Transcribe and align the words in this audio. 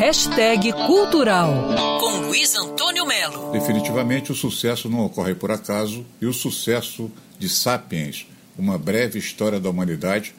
Hashtag 0.00 0.72
Cultural, 0.72 1.76
com 2.00 2.26
Luiz 2.26 2.56
Antônio 2.56 3.04
Melo. 3.04 3.52
Definitivamente 3.52 4.32
o 4.32 4.34
sucesso 4.34 4.88
não 4.88 5.04
ocorre 5.04 5.34
por 5.34 5.50
acaso 5.50 6.06
e 6.22 6.24
o 6.24 6.32
sucesso 6.32 7.10
de 7.38 7.50
Sapiens, 7.50 8.26
uma 8.56 8.78
breve 8.78 9.18
história 9.18 9.60
da 9.60 9.68
humanidade, 9.68 10.34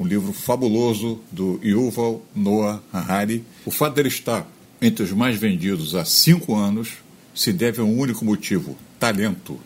um 0.00 0.06
livro 0.06 0.32
fabuloso 0.32 1.20
do 1.30 1.60
Yuval 1.62 2.22
Noah 2.34 2.80
Harari. 2.90 3.44
O 3.66 3.70
fato 3.70 3.96
dele 3.96 4.08
estar 4.08 4.46
entre 4.80 5.04
os 5.04 5.12
mais 5.12 5.36
vendidos 5.36 5.94
há 5.94 6.06
cinco 6.06 6.56
anos 6.56 6.94
se 7.34 7.52
deve 7.52 7.82
a 7.82 7.84
um 7.84 7.98
único 7.98 8.24
motivo: 8.24 8.78
talento. 8.98 9.60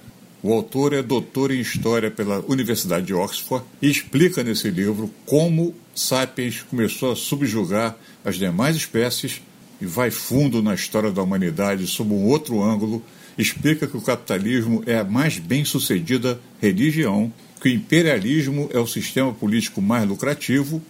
O 0.46 0.52
autor 0.52 0.92
é 0.92 1.02
doutor 1.02 1.50
em 1.50 1.58
História 1.58 2.08
pela 2.08 2.38
Universidade 2.46 3.06
de 3.06 3.12
Oxford 3.12 3.66
e 3.82 3.90
explica 3.90 4.44
nesse 4.44 4.70
livro 4.70 5.10
como 5.24 5.74
Sapiens 5.92 6.62
começou 6.62 7.10
a 7.10 7.16
subjugar 7.16 7.96
as 8.24 8.36
demais 8.36 8.76
espécies 8.76 9.42
e 9.80 9.86
vai 9.86 10.08
fundo 10.12 10.62
na 10.62 10.72
história 10.72 11.10
da 11.10 11.20
humanidade 11.20 11.88
sob 11.88 12.14
um 12.14 12.26
outro 12.26 12.62
ângulo, 12.62 13.02
explica 13.36 13.88
que 13.88 13.96
o 13.96 14.00
capitalismo 14.00 14.84
é 14.86 14.98
a 14.98 15.02
mais 15.02 15.36
bem-sucedida 15.40 16.40
religião, 16.62 17.32
que 17.60 17.68
o 17.68 17.72
imperialismo 17.72 18.70
é 18.72 18.78
o 18.78 18.86
sistema 18.86 19.32
político 19.34 19.82
mais 19.82 20.08
lucrativo 20.08 20.80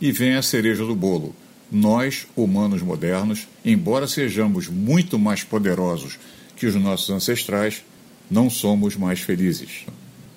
e 0.00 0.12
vem 0.12 0.36
a 0.36 0.42
cereja 0.42 0.86
do 0.86 0.94
bolo. 0.94 1.34
Nós, 1.72 2.28
humanos 2.36 2.82
modernos, 2.82 3.48
embora 3.64 4.06
sejamos 4.06 4.68
muito 4.68 5.18
mais 5.18 5.42
poderosos 5.42 6.20
que 6.54 6.66
os 6.66 6.76
nossos 6.76 7.10
ancestrais, 7.10 7.82
não 8.32 8.48
somos 8.48 8.96
mais 8.96 9.20
felizes. 9.20 9.84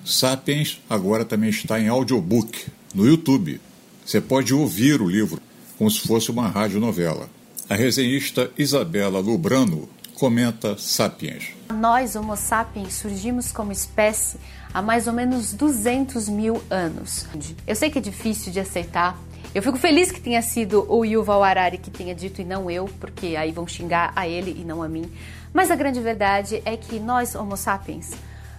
Sapiens 0.04 0.78
agora 0.88 1.24
também 1.24 1.48
está 1.48 1.80
em 1.80 1.88
audiobook 1.88 2.66
no 2.94 3.06
YouTube. 3.06 3.58
Você 4.04 4.20
pode 4.20 4.52
ouvir 4.52 5.00
o 5.00 5.08
livro 5.08 5.40
como 5.78 5.90
se 5.90 6.06
fosse 6.06 6.30
uma 6.30 6.46
radionovela. 6.46 7.28
A 7.68 7.74
resenhista 7.74 8.50
Isabela 8.56 9.18
Lubrano 9.18 9.88
comenta 10.14 10.76
Sapiens. 10.78 11.48
Nós, 11.74 12.14
Homo 12.14 12.36
sapiens, 12.36 12.94
surgimos 12.94 13.50
como 13.50 13.72
espécie 13.72 14.36
há 14.72 14.80
mais 14.80 15.06
ou 15.06 15.12
menos 15.12 15.52
200 15.54 16.28
mil 16.28 16.62
anos. 16.70 17.26
Eu 17.66 17.74
sei 17.74 17.90
que 17.90 17.98
é 17.98 18.00
difícil 18.00 18.52
de 18.52 18.60
aceitar. 18.60 19.18
Eu 19.56 19.62
fico 19.62 19.78
feliz 19.78 20.12
que 20.12 20.20
tenha 20.20 20.42
sido 20.42 20.84
o 20.86 21.02
Yuval 21.02 21.42
Harari 21.42 21.78
que 21.78 21.90
tenha 21.90 22.14
dito 22.14 22.42
e 22.42 22.44
não 22.44 22.70
eu, 22.70 22.90
porque 23.00 23.36
aí 23.36 23.52
vão 23.52 23.66
xingar 23.66 24.12
a 24.14 24.28
ele 24.28 24.54
e 24.60 24.62
não 24.62 24.82
a 24.82 24.88
mim. 24.88 25.10
Mas 25.50 25.70
a 25.70 25.74
grande 25.74 25.98
verdade 25.98 26.60
é 26.66 26.76
que 26.76 27.00
nós, 27.00 27.34
Homo 27.34 27.56
sapiens, 27.56 28.10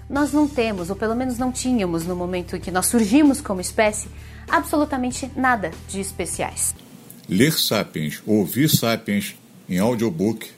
nós 0.10 0.34
não 0.34 0.48
temos, 0.48 0.90
ou 0.90 0.96
pelo 0.96 1.16
menos 1.16 1.38
não 1.38 1.52
tínhamos 1.52 2.04
no 2.04 2.16
momento 2.16 2.56
em 2.56 2.60
que 2.60 2.72
nós 2.72 2.88
surgimos 2.88 3.40
como 3.40 3.62
espécie, 3.62 4.08
absolutamente 4.50 5.30
nada 5.36 5.70
de 5.88 6.02
especiais. 6.02 6.74
Ler 7.30 7.54
Sapiens, 7.54 8.24
ouvir 8.26 8.68
Sapiens 8.68 9.36
em 9.70 9.78
audiobook 9.78 10.50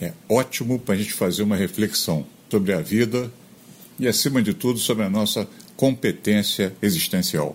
é 0.00 0.14
ótimo 0.26 0.78
para 0.78 0.94
a 0.94 0.96
gente 0.96 1.12
fazer 1.12 1.42
uma 1.42 1.54
reflexão 1.54 2.24
sobre 2.50 2.72
a 2.72 2.80
vida 2.80 3.30
e, 3.98 4.08
acima 4.08 4.40
de 4.40 4.54
tudo, 4.54 4.78
sobre 4.78 5.04
a 5.04 5.10
nossa 5.10 5.46
competência 5.76 6.74
existencial. 6.80 7.54